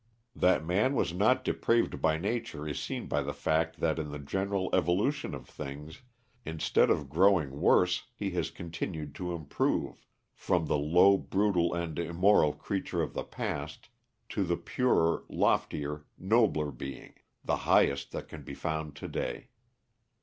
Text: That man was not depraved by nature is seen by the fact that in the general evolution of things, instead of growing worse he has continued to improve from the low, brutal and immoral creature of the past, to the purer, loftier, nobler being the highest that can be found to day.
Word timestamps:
That 0.35 0.65
man 0.65 0.95
was 0.95 1.13
not 1.13 1.43
depraved 1.43 2.01
by 2.01 2.17
nature 2.17 2.67
is 2.67 2.79
seen 2.81 3.05
by 3.05 3.21
the 3.21 3.35
fact 3.35 3.79
that 3.81 3.99
in 3.99 4.09
the 4.11 4.17
general 4.17 4.71
evolution 4.73 5.35
of 5.35 5.47
things, 5.47 6.01
instead 6.43 6.89
of 6.89 7.07
growing 7.07 7.59
worse 7.61 8.07
he 8.15 8.31
has 8.31 8.49
continued 8.49 9.13
to 9.13 9.31
improve 9.35 10.03
from 10.33 10.65
the 10.65 10.75
low, 10.79 11.17
brutal 11.19 11.75
and 11.75 11.99
immoral 11.99 12.51
creature 12.51 13.03
of 13.03 13.13
the 13.13 13.21
past, 13.23 13.89
to 14.29 14.43
the 14.43 14.57
purer, 14.57 15.23
loftier, 15.29 16.05
nobler 16.17 16.71
being 16.71 17.13
the 17.45 17.57
highest 17.69 18.11
that 18.11 18.27
can 18.27 18.41
be 18.41 18.55
found 18.55 18.95
to 18.95 19.07
day. 19.07 19.49